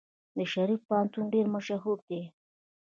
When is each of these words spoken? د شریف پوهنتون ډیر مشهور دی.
د 0.37 0.39
شریف 0.53 0.79
پوهنتون 0.87 1.25
ډیر 1.33 1.45
مشهور 1.55 1.97
دی. 2.09 2.21